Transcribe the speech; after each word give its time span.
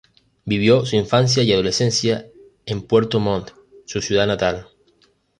Vivió 0.45 0.83
su 0.83 0.95
infancia 0.95 1.43
y 1.43 1.53
adolescencia 1.53 2.25
en 2.65 2.81
Puerto 2.81 3.19
Montt, 3.19 3.51
su 3.85 4.01
ciudad 4.01 4.25
natal. 4.25 4.67